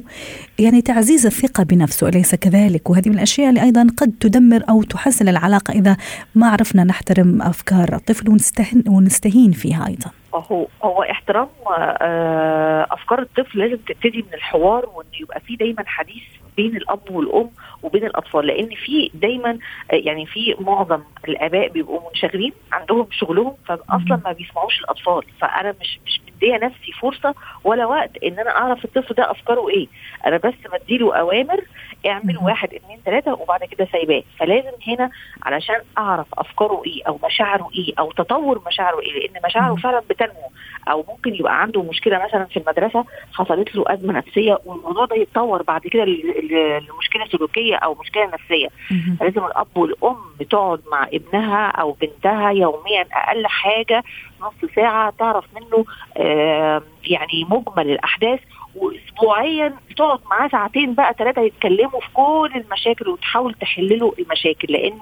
يعني 0.59 0.81
تعزيز 0.81 1.25
الثقة 1.25 1.63
بنفسه 1.63 2.07
أليس 2.09 2.35
كذلك؟ 2.35 2.89
وهذه 2.89 3.09
من 3.09 3.15
الأشياء 3.15 3.49
اللي 3.49 3.61
أيضا 3.63 3.87
قد 3.97 4.11
تدمر 4.19 4.63
أو 4.69 4.83
تحسن 4.83 5.27
العلاقة 5.27 5.71
إذا 5.71 5.97
ما 6.35 6.47
عرفنا 6.47 6.83
نحترم 6.83 7.41
أفكار 7.41 7.95
الطفل 7.95 8.29
ونستهين 8.29 8.83
ونستهين 8.87 9.51
فيها 9.51 9.87
أيضا. 9.87 10.11
هو 10.51 10.67
هو 10.83 11.03
احترام 11.03 11.47
أفكار 12.91 13.19
الطفل 13.21 13.59
لازم 13.59 13.77
تبتدي 13.77 14.17
من 14.21 14.33
الحوار 14.33 14.89
وإن 14.89 15.07
يبقى 15.19 15.39
في 15.39 15.55
دايما 15.55 15.83
حديث 15.85 16.23
بين 16.57 16.75
الأب 16.77 17.11
والأم 17.11 17.49
وبين 17.83 18.03
الأطفال 18.05 18.47
لأن 18.47 18.69
في 18.69 19.11
دايما 19.13 19.57
يعني 19.91 20.25
في 20.25 20.55
معظم 20.59 21.01
الآباء 21.27 21.67
بيبقوا 21.69 22.09
منشغلين 22.09 22.53
عندهم 22.71 23.07
شغلهم 23.11 23.53
فاصلا 23.65 24.19
ما 24.25 24.31
بيسمعوش 24.31 24.79
الأطفال 24.79 25.23
فأنا 25.41 25.75
مش 25.81 25.99
مش 26.05 26.21
مدية 26.35 26.57
نفسي 26.57 26.91
فرصة 27.01 27.35
ولا 27.63 27.85
وقت 27.85 28.17
إن 28.23 28.39
أنا 28.39 28.57
أعرف 28.57 28.85
الطفل 28.85 29.13
ده 29.13 29.31
أفكاره 29.31 29.69
إيه 29.69 29.87
أنا 30.25 30.37
بس 30.37 30.53
بديله 30.73 31.15
أوامر 31.15 31.61
اعمل 32.07 32.37
واحد 32.37 32.73
اثنين 32.73 32.99
ثلاثة 33.05 33.33
وبعد 33.33 33.63
كده 33.63 33.87
سايباه. 33.91 34.23
فلازم 34.39 34.71
هنا 34.87 35.09
علشان 35.43 35.75
أعرف 35.97 36.27
أفكاره 36.33 36.81
إيه 36.85 37.01
أو 37.07 37.19
مشاعره 37.25 37.69
إيه 37.75 37.93
أو 37.99 38.11
تطور 38.11 38.61
مشاعره 38.67 38.99
إيه. 38.99 39.11
لأن 39.27 39.41
مشاعره 39.45 39.75
فعلا 39.75 40.01
بتنمو. 40.09 40.49
أو 40.91 41.05
ممكن 41.09 41.35
يبقى 41.35 41.61
عنده 41.61 41.83
مشكلة 41.83 42.23
مثلا 42.25 42.45
في 42.45 42.57
المدرسة 42.57 43.05
حصلت 43.33 43.75
له 43.75 43.83
أزمة 43.87 44.13
نفسية 44.13 44.59
والموضوع 44.65 45.05
ده 45.05 45.15
يتطور 45.15 45.61
بعد 45.63 45.81
كده 45.81 46.05
لمشكلة 46.05 47.25
سلوكية 47.31 47.75
أو 47.75 47.95
مشكلة 48.01 48.25
نفسية. 48.25 48.67
فلازم 49.19 49.45
الأب 49.45 49.77
والأم 49.77 50.17
تقعد 50.49 50.81
مع 50.91 51.07
ابنها 51.13 51.67
أو 51.67 51.91
بنتها 51.91 52.49
يوميا 52.51 53.05
أقل 53.13 53.47
حاجة 53.47 54.03
نص 54.41 54.71
ساعة 54.75 55.13
تعرف 55.19 55.45
منه 55.55 55.85
آه 56.17 56.81
يعني 57.07 57.45
مجمل 57.49 57.91
الأحداث. 57.91 58.39
واسبوعيا 58.77 59.73
تقعد 59.97 60.19
معاه 60.29 60.47
ساعتين 60.47 60.93
بقى 60.93 61.15
ثلاثة 61.19 61.41
يتكلموا 61.41 61.99
في 62.01 62.07
كل 62.13 62.51
المشاكل 62.55 63.09
وتحاول 63.09 63.53
تحل 63.53 63.99
له 63.99 64.13
المشاكل 64.19 64.73
لأن 64.73 64.99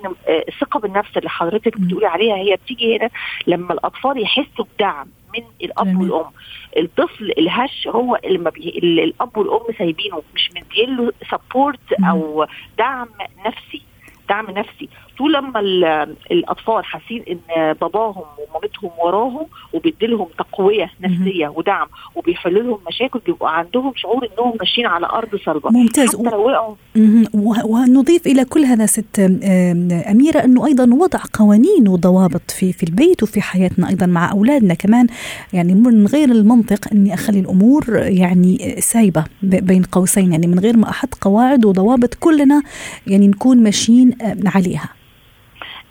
الثقه 0.47 0.79
بالنفس 0.79 1.17
اللي 1.17 1.29
حضرتك 1.29 1.79
بتقولي 1.79 2.05
عليها 2.07 2.35
هي 2.35 2.55
بتيجي 2.55 2.97
هنا 2.97 3.09
لما 3.47 3.73
الأطفال 3.73 4.21
يحسوا 4.23 4.65
بدعم 4.75 5.07
من 5.37 5.43
الأب 5.63 5.85
جميل. 5.87 6.11
والأم. 6.11 6.31
الطفل 6.77 7.31
الهش 7.37 7.87
هو 7.87 8.15
اللي, 8.23 8.37
ما 8.37 8.49
بي... 8.49 8.69
اللي 8.83 9.03
الأب 9.03 9.37
والأم 9.37 9.73
سايبينه 9.77 10.21
مش 10.35 10.49
مدين 10.55 10.95
له 10.97 11.11
سبورت 11.31 11.93
أو 12.09 12.47
دعم 12.77 13.07
نفسي 13.45 13.81
دعم 14.29 14.45
نفسي. 14.51 14.89
طول 15.17 15.33
لما 15.33 15.59
الأطفال 16.31 16.85
حاسين 16.85 17.23
إن 17.29 17.73
باباهم 17.81 18.23
ومامتهم 18.37 18.89
وراهم 19.03 19.45
وبيديلهم 19.73 20.27
تقوية 20.37 20.91
نفسية 21.01 21.47
ودعم 21.47 21.87
وبيحلوا 22.15 22.63
لهم 22.63 22.77
مشاكل 22.87 23.19
بيبقوا 23.25 23.49
عندهم 23.49 23.93
شعور 23.95 24.29
إنهم 24.33 24.53
ماشيين 24.59 24.87
على 24.87 25.05
أرض 25.05 25.29
صلبة. 25.45 25.69
ممتاز. 25.69 26.15
حتى 26.15 26.29
لو 26.29 26.45
وقعوا. 26.45 26.75
ونضيف 27.65 28.27
إلى 28.27 28.45
كل 28.45 28.65
هذا 28.65 28.85
ست 28.85 29.19
أميرة 30.11 30.39
أنه 30.39 30.65
أيضا 30.65 30.83
وضع 30.93 31.19
قوانين 31.33 31.87
وضوابط 31.87 32.51
في 32.51 32.73
في 32.73 32.83
البيت 32.83 33.23
وفي 33.23 33.41
حياتنا 33.41 33.89
أيضا 33.89 34.05
مع 34.05 34.31
أولادنا 34.31 34.73
كمان. 34.73 35.07
يعني 35.53 35.73
من 35.73 36.07
غير 36.07 36.31
المنطق 36.31 36.87
إني 36.91 37.13
أخلي 37.13 37.39
الأمور 37.39 37.83
يعني 37.95 38.75
سايبة 38.79 39.23
بين 39.41 39.83
قوسين. 39.83 40.31
يعني 40.31 40.47
من 40.47 40.59
غير 40.59 40.77
ما 40.77 40.89
أحط 40.89 41.13
قواعد 41.21 41.65
وضوابط 41.65 42.13
كلنا 42.13 42.61
يعني 43.07 43.27
نكون 43.27 43.63
ماشيين 43.63 44.17
عليها. 44.45 44.89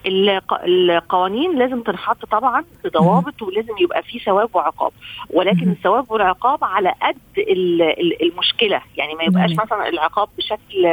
القوانين 0.07 1.59
لازم 1.59 1.83
تنحط 1.83 2.25
طبعا 2.25 2.65
بضوابط 2.85 3.43
ولازم 3.43 3.75
يبقى 3.81 4.03
في 4.03 4.19
ثواب 4.19 4.49
وعقاب. 4.55 4.93
ولكن 5.31 5.71
الثواب 5.71 6.11
والعقاب 6.13 6.65
على 6.65 6.95
قد 7.03 7.17
المشكلة. 8.23 8.81
يعني 8.97 9.15
ما 9.15 9.25
يبقاش 9.25 9.51
مثلا 9.65 9.89
العقاب 9.89 10.29
بشكل 10.39 10.85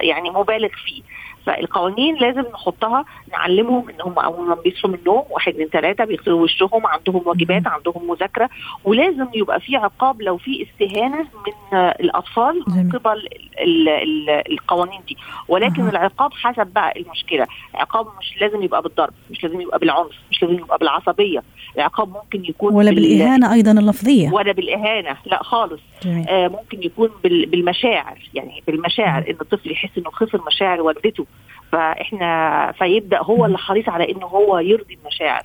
يعني 0.00 0.30
مبالغ 0.30 0.68
فيه. 0.84 1.02
فالقوانين 1.46 2.16
لازم 2.16 2.40
نحطها 2.54 3.04
نعلمهم 3.32 3.88
إن 3.88 4.00
هم 4.00 4.18
أول 4.18 4.48
ما 4.48 4.54
بيصحوا 4.54 4.90
من 4.90 4.98
النوم 4.98 5.22
واحد 5.30 5.52
اثنين 5.52 5.68
ثلاثة 5.68 6.04
بيغسلوا 6.04 6.42
وشهم 6.42 6.86
عندهم 6.86 7.22
واجبات 7.26 7.66
عندهم 7.66 8.10
مذاكرة. 8.10 8.50
ولازم 8.84 9.26
يبقى 9.34 9.60
في 9.60 9.76
عقاب 9.76 10.22
لو 10.22 10.36
في 10.36 10.62
استهانة 10.62 11.18
من 11.20 11.78
الأطفال 11.78 12.64
من 12.68 12.90
قبل 12.92 13.28
ال 13.60 13.88
ال 13.88 14.30
القوانين 14.52 15.00
دي. 15.08 15.16
ولكن 15.48 15.82
أه. 15.86 15.90
العقاب 15.90 16.32
حسب 16.32 16.66
بقى 16.66 17.00
المشكلة. 17.00 17.46
عقاب 17.74 18.06
مش 18.18 18.40
لازم 18.40 18.62
يبقى 18.62 18.82
بالضرب 18.82 19.12
مش 19.30 19.44
لازم 19.44 19.60
يبقى 19.60 19.78
بالعنف 19.78 20.12
مش 20.30 20.42
لازم 20.42 20.54
يبقى 20.54 20.78
بالعصبية. 20.78 21.42
العقاب 21.76 22.08
ممكن 22.08 22.44
يكون 22.44 22.74
ولا 22.74 22.90
بالإهانة 22.90 23.52
أيضا 23.52 23.70
اللفظية. 23.72 24.30
ولا 24.32 24.52
بالإهانة 24.52 25.16
لا 25.26 25.42
خالص. 25.42 25.80
آه 26.06 26.48
ممكن 26.48 26.82
يكون 26.82 27.10
بالمشاعر 27.24 28.18
يعني 28.34 28.62
بالمشاعر 28.66 29.24
إن 29.30 29.36
الطفل 29.40 29.70
يحس 29.72 29.90
إنه 29.98 30.10
خسر 30.10 30.40
مشاعر 30.46 30.80
والدته. 30.80 31.26
فإحنا 31.72 32.72
فيبدأ 32.78 33.22
هو 33.22 33.46
اللي 33.46 33.58
حريص 33.58 33.88
على 33.88 34.10
إنه 34.12 34.26
هو 34.26 34.58
يرضي 34.58 34.98
المشاعر. 35.02 35.42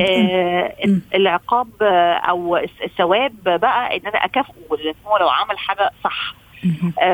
آه 0.00 0.74
العقاب 1.14 1.68
أو 2.28 2.56
الثواب 2.56 3.34
بقى 3.44 3.96
إن 3.96 4.06
أنا 4.06 4.24
أكافئه 4.24 4.52
لو 5.20 5.28
عمل 5.28 5.58
حاجة 5.58 5.90
صح. 6.04 6.34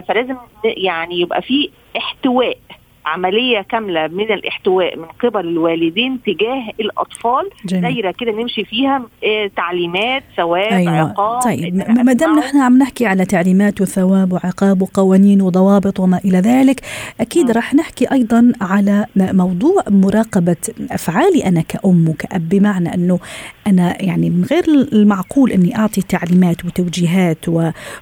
فلازم 0.08 0.36
يعني 0.64 1.20
يبقى 1.20 1.42
في 1.42 1.70
احتواء. 1.96 2.58
عملية 3.08 3.60
كاملة 3.60 4.06
من 4.06 4.32
الاحتواء 4.32 4.96
من 4.96 5.04
قبل 5.04 5.40
الوالدين 5.48 6.22
تجاه 6.22 6.64
الأطفال 6.80 7.50
دايرة 7.64 8.14
كده 8.18 8.32
نمشي 8.32 8.64
فيها 8.64 9.02
آه 9.24 9.50
تعليمات 9.56 10.22
ثواب 10.36 10.72
أيوة. 10.72 10.92
عقاب 10.92 11.42
طيب. 11.42 11.74
ما 11.88 12.12
دام 12.12 12.38
نحن 12.38 12.58
عم 12.58 12.78
نحكي 12.78 13.06
على 13.06 13.24
تعليمات 13.24 13.80
وثواب 13.80 14.32
وعقاب 14.32 14.82
وقوانين 14.82 15.42
وضوابط 15.42 16.00
وما 16.00 16.20
إلى 16.24 16.38
ذلك. 16.38 16.80
أكيد 17.20 17.50
راح 17.50 17.74
نحكي 17.74 18.12
أيضا 18.12 18.52
على 18.60 19.06
موضوع 19.16 19.82
مراقبة 19.88 20.56
أفعالي 20.90 21.46
أنا 21.46 21.60
كأم 21.60 22.08
وكأب 22.08 22.48
بمعنى 22.48 22.94
أنه 22.94 23.18
أنا 23.66 24.02
يعني 24.02 24.30
من 24.30 24.44
غير 24.44 24.64
المعقول 24.92 25.50
أني 25.50 25.78
أعطي 25.78 26.02
تعليمات 26.02 26.64
وتوجيهات 26.64 27.38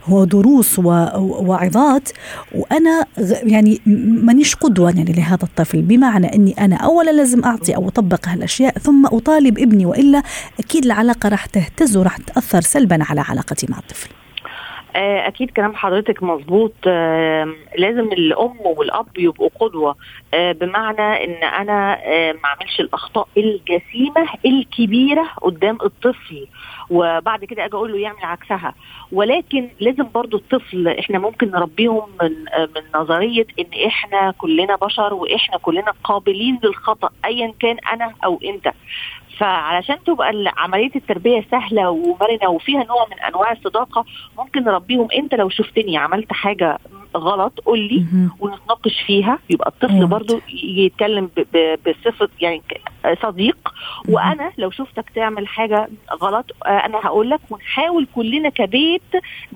ودروس 0.09 0.79
ووعظات 0.79 2.09
وأنا 2.55 3.07
يعني 3.43 3.81
مانيش 4.23 4.55
قدوة 4.55 4.91
يعني 4.97 5.13
لهذا 5.13 5.45
الطفل 5.45 5.83
بمعنى 5.83 6.35
أني 6.35 6.53
أنا 6.65 6.77
أولا 6.77 7.11
لازم 7.11 7.45
أعطي 7.45 7.77
أو 7.77 7.89
أطبق 7.89 8.29
هالأشياء 8.29 8.79
ثم 8.79 9.07
أطالب 9.07 9.59
ابني 9.59 9.87
وإلا 9.87 10.23
أكيد 10.61 10.85
العلاقة 10.85 11.29
راح 11.29 11.47
تهتز 11.47 11.97
وراح 11.97 12.17
تأثر 12.17 12.61
سلبا 12.61 12.99
على 13.01 13.21
علاقتي 13.21 13.67
مع 13.71 13.79
الطفل. 13.79 14.09
أكيد 14.97 15.51
كلام 15.51 15.75
حضرتك 15.75 16.23
مظبوط. 16.23 16.73
لازم 17.79 18.13
الأم 18.13 18.57
والأب 18.61 19.07
يبقوا 19.19 19.49
قدوة. 19.61 19.97
آه، 20.35 20.53
بمعنى 20.53 21.25
إن 21.25 21.45
أنا 21.45 21.99
آه، 22.05 22.33
ما 22.33 22.39
أعملش 22.45 22.81
الأخطاء 22.81 23.29
الجسيمة 23.37 24.27
الكبيرة 24.47 25.25
قدام 25.43 25.79
الطفل 25.85 26.47
وبعد 26.91 27.45
كده 27.45 27.65
أجي 27.65 27.75
أقول 27.75 27.93
له 27.93 27.99
يعمل 27.99 28.23
عكسها. 28.23 28.75
ولكن 29.13 29.69
لازم 29.81 30.07
برضو 30.15 30.37
الطفل 30.37 30.89
إحنا 30.89 31.19
ممكن 31.19 31.51
نربيهم 31.51 32.09
من 32.23 32.31
من 32.77 32.83
نظرية 32.95 33.47
إن 33.59 33.87
إحنا 33.87 34.31
كلنا 34.39 34.77
بشر 34.77 35.15
وإحنا 35.15 35.59
كلنا 35.59 35.93
قابلين 36.05 36.59
للخطأ 36.65 37.11
ايا 37.25 37.53
كان 37.61 37.77
أنا 37.93 38.13
أو 38.25 38.41
أنت. 38.45 38.73
فعلشان 39.39 39.97
تبقى 40.07 40.33
عملية 40.57 40.91
التربية 40.97 41.45
سهلة 41.51 41.91
ومرنة 41.91 42.49
وفيها 42.51 42.85
نوع 42.85 43.07
من 43.11 43.19
أنواع 43.21 43.53
الصداقة 43.53 44.05
ممكن 44.39 44.65
نربيهم. 44.65 45.09
أنت 45.15 45.35
لو 45.35 45.49
شفتني 45.49 45.97
عملت 45.97 46.33
حاجة 46.33 46.79
غلط 47.17 47.61
قول 47.61 47.79
لي 47.79 48.05
ونتناقش 48.41 49.01
فيها. 49.07 49.39
يبقى 49.51 49.69
الطفل 49.69 50.07
برضو 50.07 50.41
يتكلم 50.65 51.31
بصفة 51.87 52.29
يعني 52.41 52.63
صديق. 53.23 53.57
وأنا 54.09 54.53
لو 54.59 54.71
شفتك 54.71 55.11
تعمل 55.15 55.49
حاجة 55.49 55.89
غلط 56.23 56.47
آه، 56.67 56.69
أنا 56.69 56.99
هقول 57.05 57.31
لك 57.31 57.41
ونحاول 57.51 58.07
كلنا 58.15 58.49
كبيت 58.49 59.03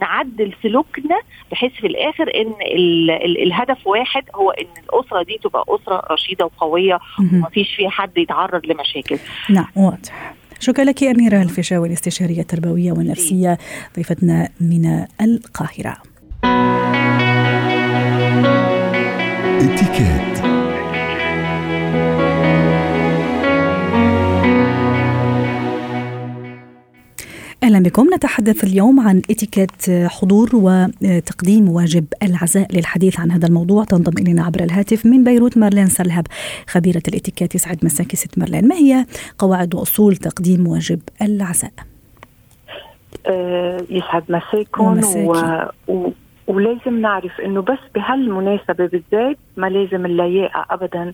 نعدل 0.00 0.52
سلوكنا 0.62 1.20
بحيث 1.52 1.72
في 1.72 1.86
الآخر 1.86 2.22
إن 2.34 2.52
ال 2.76 3.10
ال 3.10 3.42
الهدف 3.42 3.86
واحد 3.86 4.22
هو 4.34 4.50
إن 4.50 4.66
الأسرة 4.84 5.22
دي 5.22 5.38
تبقى 5.42 5.64
أسرة 5.68 6.02
رشيدة 6.10 6.44
وقوية 6.44 6.98
ومفيش 7.18 7.74
فيها 7.76 7.90
حد 7.90 8.18
يتعرض 8.18 8.66
لمشاكل. 8.66 9.18
نعم 9.50 9.66
واضح. 9.76 10.34
شكرا 10.60 10.84
لك 10.84 11.02
أميرة 11.04 11.42
الفيشاوي 11.42 11.88
الاستشارية 11.88 12.40
التربوية 12.40 12.92
والنفسية 12.92 13.58
ضيفتنا 13.96 14.48
من 14.60 15.06
القاهرة. 15.20 15.96
اتكات 19.60 20.40
أهلا 27.62 27.78
بكم. 27.78 28.06
نتحدث 28.14 28.64
اليوم 28.64 29.00
عن 29.00 29.22
إتيكيت 29.30 29.90
حضور 29.90 30.50
وتقديم 30.52 31.68
واجب 31.68 32.04
العزاء 32.22 32.76
للحديث 32.76 33.20
عن 33.20 33.30
هذا 33.30 33.46
الموضوع. 33.46 33.84
تنضم 33.84 34.22
إلينا 34.22 34.44
عبر 34.44 34.64
الهاتف 34.64 35.06
من 35.06 35.24
بيروت 35.24 35.58
مارلين 35.58 35.86
سلهب 35.86 36.26
خبيرة 36.66 37.02
الإتيكيت 37.08 37.54
يسعد 37.54 37.84
مساكي 37.84 38.16
ست 38.16 38.38
مارلين 38.38 38.68
ما 38.68 38.74
هي 38.74 39.06
قواعد 39.38 39.74
وأصول 39.74 40.16
تقديم 40.16 40.66
واجب 40.66 41.00
العزاء؟ 41.22 41.72
أه 43.26 43.86
يسعد 43.90 44.24
مساكم 44.28 45.00
و... 45.04 45.32
و... 45.88 46.12
ولازم 46.50 47.00
نعرف 47.00 47.40
إنه 47.40 47.62
بس 47.62 47.78
بهالمناسبة 47.94 48.86
بالذات 48.86 49.38
ما 49.56 49.66
لازم 49.66 50.06
اللياقة 50.06 50.66
ابدا 50.70 51.12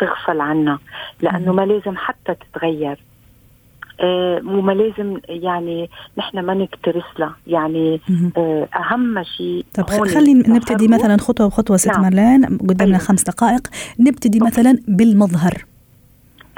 تغفل 0.00 0.40
عنا 0.40 0.78
لأنه 1.20 1.52
ما 1.52 1.62
لازم 1.62 1.96
حتى 1.96 2.34
تتغير 2.34 2.98
آه 4.00 4.40
وما 4.44 4.72
لازم 4.72 5.20
يعني 5.28 5.90
نحن 6.18 6.38
ما 6.38 6.54
نكترس 6.54 7.04
لها 7.18 7.36
يعني 7.46 8.00
آه 8.36 8.68
أهم 8.76 9.22
شيء 9.22 9.64
طب 9.74 9.90
خلينا 9.90 10.48
نبتدي 10.48 10.88
مثلا 10.88 11.16
خطوة 11.16 11.48
بخطوة 11.48 11.76
ست 11.76 11.88
نعم. 11.88 12.02
مرلان 12.02 12.44
قدامنا 12.44 12.94
أيوة. 12.94 12.98
خمس 12.98 13.22
دقائق 13.22 13.68
نبتدي. 14.00 14.40
مثلا 14.40 14.78
بالمظهر 14.88 15.64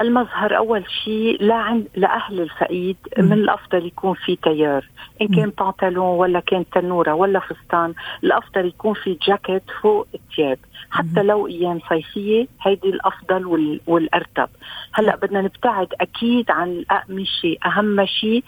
المظهر 0.01 0.57
أول 0.57 0.85
شيء 1.05 1.43
لعند 1.43 1.89
لاهل 1.97 2.41
الفقيد 2.41 2.97
من 3.19 3.33
الأفضل 3.33 3.87
يكون 3.87 4.15
في 4.15 4.37
تيار. 4.37 4.85
إن 5.23 5.29
كان 5.29 5.53
بنطلون 5.59 6.19
ولا 6.19 6.41
كان 6.41 6.65
تنورة 6.71 7.13
ولا 7.15 7.41
فستان 7.41 7.95
الأفضل 8.25 8.67
يكون 8.67 8.95
في 8.95 9.19
جاكيت 9.27 9.63
فوق 9.83 10.07
الثياب 10.15 10.59
حتى 10.91 11.23
لو 11.23 11.47
أيام 11.47 11.81
صيفية 11.89 12.47
هيدي 12.63 12.89
الأفضل 12.89 13.47
والأرتب. 13.87 14.49
هلأ 14.93 15.17
بدنا 15.17 15.41
نبتعد 15.41 15.89
أكيد 16.01 16.51
عن 16.51 16.69
الأقمشة. 16.69 17.57
أهم 17.67 18.07
شيء 18.07 18.45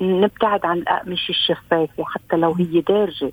نبتعد 0.00 0.66
عن 0.66 0.78
الأقمشة 0.78 1.30
الشفافة 1.30 2.04
حتى 2.04 2.36
لو 2.36 2.52
هي 2.52 2.80
دارجة. 2.80 3.32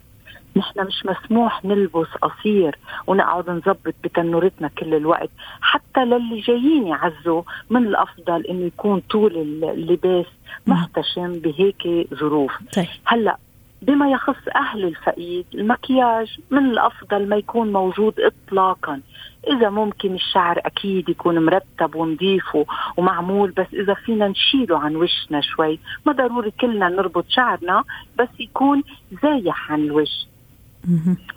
نحن 0.55 0.85
مش 0.87 1.05
مسموح 1.05 1.65
نلبس 1.65 2.07
قصير 2.21 2.77
ونقعد 3.07 3.49
نظبط 3.49 3.95
بتنورتنا 4.03 4.67
كل 4.67 4.93
الوقت. 4.93 5.29
حتى 5.61 6.05
للي 6.05 6.39
جايين 6.39 6.87
يعزوا 6.87 7.41
من 7.69 7.87
الأفضل 7.87 8.45
إنه 8.45 8.65
يكون 8.65 8.99
طول 8.99 9.37
اللباس 9.63 10.25
محتشم 10.67 11.33
بهيك 11.33 12.07
ظروف. 12.13 12.51
طيب. 12.75 12.87
هلأ 13.05 13.37
بما 13.81 14.11
يخص 14.11 14.47
أهل 14.55 14.83
الفقيد 14.83 15.45
المكياج 15.53 16.39
من 16.51 16.65
الأفضل 16.65 17.29
ما 17.29 17.35
يكون 17.35 17.71
موجود 17.71 18.19
اطلاقا. 18.19 19.01
إذا 19.47 19.69
ممكن 19.69 20.13
الشعر 20.15 20.59
أكيد 20.65 21.09
يكون 21.09 21.45
مرتب 21.45 21.95
ونظيف 21.95 22.57
ومعمول 22.97 23.51
بس 23.51 23.67
إذا 23.73 23.93
فينا 23.93 24.27
نشيله 24.27 24.79
عن 24.79 24.95
وشنا 24.95 25.41
شوي. 25.41 25.79
ما 26.05 26.13
ضروري 26.13 26.51
كلنا 26.51 26.89
نربط 26.89 27.25
شعرنا 27.29 27.83
بس 28.19 28.29
يكون 28.39 28.83
زايح 29.23 29.71
عن 29.71 29.83
الوش 29.83 30.27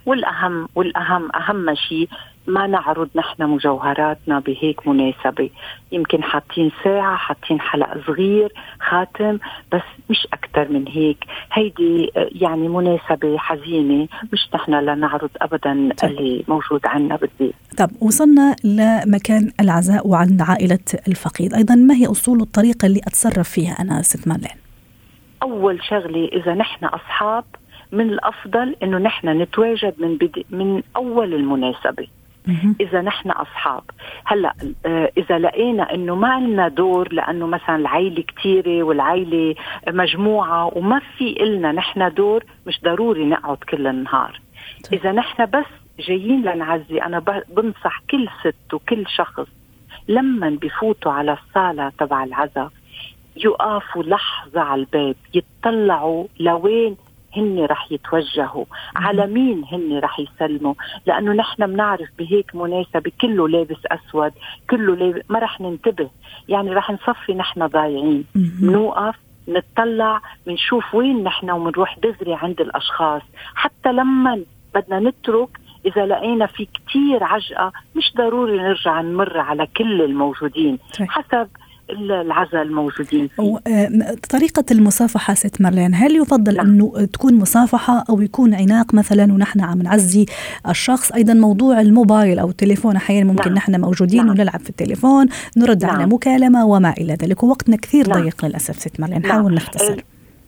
والاهم 0.06 0.68
والاهم 0.74 1.28
أهم 1.36 1.74
شيء 1.74 2.08
ما 2.46 2.66
نعرض 2.66 3.08
نحن 3.14 3.42
مجوهراتنا 3.42 4.38
بهيك 4.40 4.88
مناسبة. 4.88 5.50
يمكن 5.92 6.22
حاطين 6.22 6.70
ساعة 6.84 7.16
حاطين 7.16 7.60
حلق 7.60 7.88
صغير 8.06 8.52
خاتم 8.80 9.38
بس 9.72 9.82
مش 10.10 10.26
أكثر 10.32 10.68
من 10.72 10.88
هيك. 10.88 11.24
هيدي 11.52 12.10
يعني 12.16 12.68
مناسبة 12.68 13.38
حزينة 13.38 14.08
مش 14.32 14.48
نحن 14.54 14.74
لنعرض 14.74 15.30
أبدا 15.40 15.94
طيب. 15.98 16.10
اللي 16.10 16.44
موجود 16.48 16.80
عنا 16.86 17.16
بالبيت. 17.16 17.54
طب 17.78 17.90
وصلنا 18.00 18.56
لمكان 18.64 19.52
العزاء 19.60 20.08
وعند 20.08 20.42
عائلة 20.42 20.78
الفقيد. 21.08 21.54
أيضا 21.54 21.74
ما 21.74 21.94
هي 21.94 22.06
أصول 22.06 22.40
الطريقة 22.40 22.86
اللي 22.86 23.00
أتصرف 23.06 23.48
فيها 23.48 23.72
أنا 23.80 24.02
ست 24.02 24.28
مارلين 24.28 24.56
أول 25.42 25.84
شغلة 25.84 26.28
إذا 26.32 26.54
نحن 26.54 26.84
أصحاب 26.84 27.44
من 27.96 28.08
الأفضل 28.10 28.76
إنه 28.82 28.98
نحن 28.98 29.28
نتواجد 29.42 29.94
من 29.98 30.16
بدي 30.16 30.46
من 30.50 30.82
أول 30.96 31.34
المناسبة. 31.34 32.06
إذا 32.80 33.00
نحن 33.00 33.30
أصحاب. 33.30 33.82
هلأ 34.24 34.52
آه، 34.86 35.10
إذا 35.16 35.38
لقينا 35.38 35.94
إنه 35.94 36.14
ما 36.14 36.40
لنا 36.40 36.68
دور 36.68 37.12
لأنه 37.12 37.46
مثلا 37.46 37.76
العيلة 37.76 38.22
كثيره 38.22 38.82
والعيلة 38.82 39.54
مجموعة 39.88 40.70
وما 40.78 41.00
في 41.18 41.42
إلنا 41.42 41.72
نحن 41.72 42.14
دور 42.14 42.44
مش 42.66 42.80
ضروري 42.84 43.24
نقعد 43.24 43.56
كل 43.56 43.86
النهار. 43.86 44.40
إذا 44.92 45.12
نحن 45.12 45.46
بس 45.46 45.70
جايين 45.98 46.42
لنعزي 46.42 46.98
أنا 46.98 47.22
بنصح 47.48 48.02
كل 48.10 48.28
ست 48.40 48.74
وكل 48.74 49.04
شخص 49.08 49.46
لما 50.08 50.58
بفوتوا 50.62 51.12
على 51.12 51.32
الصالة 51.32 51.92
تبع 51.98 52.24
العزاء 52.24 52.70
يقفوا 53.36 54.02
لحظة 54.02 54.60
على 54.60 54.80
الباب 54.80 55.16
يتطلعوا 55.34 56.26
لوين؟ 56.40 56.96
هن 57.36 57.64
رح 57.64 57.92
يتوجهوا. 57.92 58.64
على 58.96 59.26
مين 59.26 59.64
هن 59.72 59.98
رح 59.98 60.20
يسلموا؟ 60.20 60.74
لأنه 61.06 61.32
نحن 61.32 61.66
بنعرف 61.66 62.08
بهيك 62.18 62.54
مناسبة 62.54 63.12
كله 63.20 63.48
لابس 63.48 63.78
أسود 63.86 64.32
كله 64.70 64.96
لابس 64.96 65.22
ما 65.30 65.38
رح 65.38 65.60
ننتبه. 65.60 66.10
يعني 66.48 66.70
رح 66.70 66.90
نصفي 66.90 67.34
نحن 67.34 67.66
ضايعين. 67.66 68.24
بنوقف 68.34 69.14
نتطلع 69.48 70.20
بنشوف 70.46 70.94
وين 70.94 71.24
نحن 71.24 71.50
وبنروح 71.50 71.98
دغري 71.98 72.34
عند 72.34 72.60
الأشخاص. 72.60 73.22
حتى 73.54 73.92
لما 73.92 74.42
بدنا 74.74 75.00
نترك 75.00 75.48
إذا 75.86 76.06
لقينا 76.06 76.46
في 76.46 76.64
كتير 76.64 77.24
عجقة 77.24 77.72
مش 77.96 78.12
ضروري 78.16 78.58
نرجع 78.58 79.00
نمر 79.00 79.38
على 79.38 79.66
كل 79.76 80.02
الموجودين. 80.02 80.78
حسب 81.08 81.48
العزاء 81.90 82.62
الموجودين 82.62 83.28
فيه. 83.28 83.58
آه، 83.66 83.88
طريقة 84.30 84.64
المصافحة 84.70 85.34
ست 85.34 85.60
مارلين 85.60 85.94
هل 85.94 86.16
يفضل 86.16 86.56
نعم. 86.56 86.66
أنه 86.66 87.04
تكون 87.12 87.34
مصافحة 87.34 88.04
أو 88.10 88.20
يكون 88.20 88.54
عناق 88.54 88.94
مثلا 88.94 89.32
ونحن 89.32 89.60
عم 89.60 89.82
نعزي 89.82 90.26
الشخص 90.68 91.12
أيضا 91.12 91.34
موضوع 91.34 91.80
الموبايل 91.80 92.38
أو 92.38 92.50
التليفون 92.50 92.96
أحيانا 92.96 93.32
ممكن 93.32 93.48
نعم. 93.48 93.54
نحن 93.54 93.80
موجودين 93.80 94.26
نعم. 94.26 94.30
ونلعب 94.30 94.60
في 94.60 94.70
التليفون 94.70 95.26
نرد 95.56 95.84
نعم. 95.84 95.96
على 95.96 96.06
مكالمة 96.06 96.66
وما 96.66 96.90
إلى 96.90 97.14
ذلك 97.14 97.42
ووقتنا 97.42 97.76
كثير 97.76 98.08
نعم. 98.08 98.22
ضيق 98.22 98.44
للأسف 98.44 98.76
ست 98.76 99.00
مارلين 99.00 99.22
نعم. 99.22 99.30
نحاول 99.30 99.54
نختصر 99.54 99.96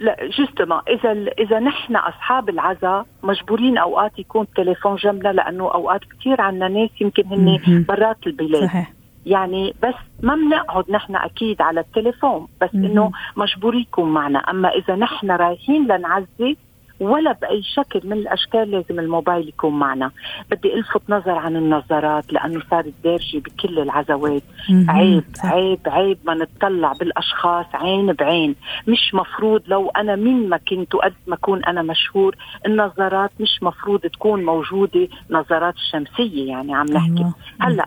لا 0.00 0.16
جوستما 0.38 0.82
إذا 0.88 1.12
إذا 1.38 1.58
نحن 1.58 1.96
أصحاب 1.96 2.48
العزاء 2.48 3.06
مجبورين 3.22 3.78
أوقات 3.78 4.18
يكون 4.18 4.42
التليفون 4.42 4.96
جنبنا 4.96 5.28
لأنه 5.28 5.64
أوقات 5.64 6.00
كثير 6.04 6.40
عندنا 6.40 6.68
ناس 6.68 6.90
يمكن 7.00 7.22
هن 7.26 7.84
برات 7.88 8.26
البلاد 8.26 8.64
صحيح. 8.64 8.97
يعني 9.26 9.74
بس 9.82 9.94
ما 10.22 10.34
بنقعد 10.34 10.90
نحن 10.90 11.16
أكيد 11.16 11.62
على 11.62 11.80
التليفون 11.80 12.46
بس 12.60 12.74
إنه 12.74 13.10
مجبور 13.36 13.74
يكون 13.74 14.10
معنا. 14.10 14.38
أما 14.38 14.68
إذا 14.68 14.96
نحن 14.96 15.30
رايحين 15.30 15.84
لنعزي 15.84 16.56
ولا 17.00 17.32
بأي 17.32 17.62
شكل 17.62 18.00
من 18.04 18.12
الأشكال 18.12 18.70
لازم 18.70 19.00
الموبايل 19.00 19.48
يكون 19.48 19.78
معنا. 19.78 20.10
بدي 20.50 20.74
ألفت 20.74 21.02
نظر 21.08 21.30
عن 21.30 21.56
النظارات 21.56 22.32
لأنه 22.32 22.62
صارت 22.70 22.94
دارجه 23.04 23.38
بكل 23.38 23.78
العزوات. 23.78 24.42
عيب 24.88 25.24
عيب 25.44 25.80
عيب 25.86 26.18
ما 26.24 26.34
نتطلع 26.34 26.92
بالأشخاص 26.92 27.66
عين 27.74 28.12
بعين. 28.12 28.54
مش 28.88 29.14
مفروض 29.14 29.62
لو 29.66 29.88
أنا 29.88 30.16
مين 30.16 30.48
ما 30.48 30.56
كنت 30.56 30.94
وقد 30.94 31.14
ما 31.26 31.34
أكون 31.34 31.64
أنا 31.64 31.82
مشهور 31.82 32.36
النظارات 32.66 33.30
مش 33.40 33.62
مفروض 33.62 34.00
تكون 34.00 34.44
موجودة 34.44 35.08
نظارات 35.30 35.74
الشمسيه 35.74 36.48
يعني 36.48 36.74
عم 36.74 36.86
نحكي. 36.86 37.18
أيوة. 37.18 37.34
هلأ 37.60 37.86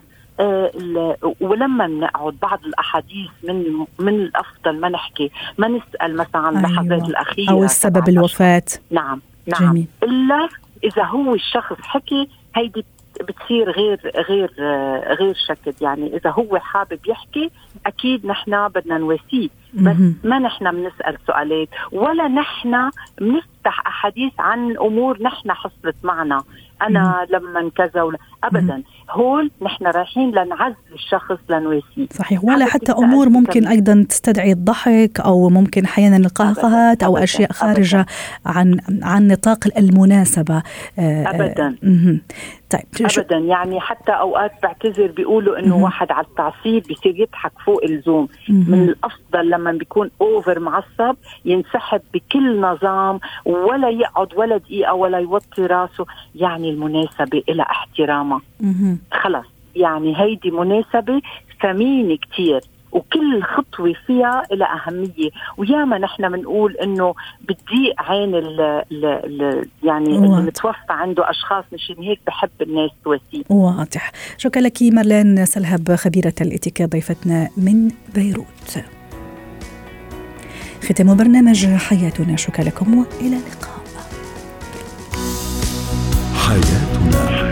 ولما 1.41 1.87
بنقعد 1.87 2.37
بعض 2.41 2.59
الأحاديث 2.65 3.29
من 3.43 3.85
من 3.99 4.15
الأفضل 4.15 4.79
ما 4.79 4.89
نحكي 4.89 5.31
ما 5.57 5.67
نسأل 5.67 6.15
مثلا 6.17 6.41
عن 6.41 6.57
اللحظات 6.57 6.91
أيوة. 6.91 7.07
الأخيرة 7.07 7.51
أو 7.51 7.63
السبب 7.63 8.09
الوفاة. 8.09 8.63
نعم 8.91 9.21
نعم. 9.47 9.71
جميل. 9.71 9.87
إلا 10.03 10.49
إذا 10.83 11.03
هو 11.03 11.33
الشخص 11.33 11.81
حكي 11.81 12.29
هيدي 12.55 12.85
بتصير 13.21 13.71
غير 13.71 14.11
غير 14.29 14.51
غير 15.19 15.35
شكل. 15.47 15.73
يعني 15.81 16.17
إذا 16.17 16.29
هو 16.29 16.57
حابب 16.57 16.99
يحكي 17.07 17.51
أكيد 17.85 18.25
نحن 18.25 18.67
بدنا 18.67 18.97
نواسيه. 18.97 19.49
بس 19.73 19.95
ما 20.23 20.39
نحن 20.39 20.71
بنسأل 20.71 21.17
سؤالات 21.27 21.67
ولا 21.91 22.27
نحن 22.27 22.89
بنفتح 23.21 23.87
أحاديث 23.87 24.33
عن 24.39 24.77
أمور 24.77 25.23
نحن 25.23 25.51
حصلت 25.51 25.95
معنا. 26.03 26.43
أنا 26.81 27.27
لما 27.29 27.71
كذا 27.75 28.01
ولا 28.01 28.17
ابدا. 28.43 28.83
هول 29.11 29.51
نحن 29.61 29.85
رايحين 29.87 30.31
لنعزل 30.31 30.75
الشخص 30.93 31.37
لنواسيه. 31.49 32.07
صحيح. 32.11 32.43
ولا 32.43 32.65
حتى 32.65 32.91
أمور 32.91 33.29
ممكن 33.29 33.67
أيضا 33.67 34.05
تستدعي 34.09 34.51
الضحك 34.51 35.19
أو 35.19 35.49
ممكن 35.49 35.85
أحيانا 35.85 36.17
القهقهات 36.17 37.03
أو 37.03 37.17
أشياء 37.17 37.51
خارجة. 37.51 38.05
عن 38.45 38.77
عن 39.01 39.27
نطاق 39.27 39.59
المناسبة. 39.77 40.63
آه، 40.99 41.29
ابدا. 41.29 41.75
آه 41.83 42.17
طيب 42.69 42.81
ابدا. 43.01 43.37
يعني 43.37 43.79
حتى 43.79 44.11
أوقات 44.11 44.51
بعتذر 44.63 45.07
بيقولوا 45.07 45.59
إنه 45.59 45.75
واحد 45.83 46.11
على 46.11 46.25
التعصيب 46.25 46.83
بيصير 46.83 47.19
يضحك 47.19 47.51
فوق 47.65 47.83
اللزوم. 47.83 48.27
من 48.49 48.83
الأفضل 48.83 49.49
لما 49.49 49.71
بيكون 49.71 50.09
أوفر 50.21 50.59
معصب 50.59 51.15
ينسحب 51.45 52.01
بكل 52.13 52.61
نظام 52.61 53.19
ولا 53.45 53.89
يقعد 53.89 54.33
ولا 54.35 54.57
دقيقة 54.57 54.93
ولا 54.93 55.17
يوطي 55.19 55.65
راسه. 55.65 56.05
يعني 56.35 56.69
المناسبة 56.69 57.43
لها 57.49 57.65
احترامها. 57.65 58.41
خلص 59.13 59.45
يعني 59.75 60.21
هيدي 60.21 60.51
مناسبة 60.51 61.21
ثمينة 61.61 62.17
كثير 62.31 62.61
وكل 62.91 63.43
خطوة 63.43 63.93
فيها 64.07 64.43
لها 64.51 64.81
أهمية. 64.87 65.29
وياما 65.57 65.97
نحن 65.97 66.29
بنقول 66.29 66.77
إنه 66.77 67.15
بتضيق 67.41 67.93
عين 67.97 68.35
ال 68.35 68.61
ال 68.61 69.05
ال 69.05 69.65
يعني 69.83 70.09
واضح. 70.09 70.23
اللي 70.23 70.41
متوفى 70.41 70.77
عنده 70.89 71.29
أشخاص 71.29 71.65
مشان 71.73 71.95
هيك 71.99 72.19
بحب 72.27 72.49
الناس 72.61 72.91
تواسيه. 73.03 73.43
واضح. 73.49 74.11
شكرا 74.37 74.61
لك 74.61 74.77
مارلين 74.81 75.45
سلهب 75.45 75.95
خبيرة 75.95 76.33
الاتيكا 76.41 76.85
ضيفتنا 76.85 77.49
من 77.57 77.91
بيروت. 78.15 78.83
ختام 80.89 81.17
برنامج 81.17 81.65
حياتنا. 81.65 82.35
شكرا 82.35 82.63
لكم 82.63 82.97
وإلى 82.97 83.37
اللقاء. 83.37 83.81
حياتنا. 86.35 87.50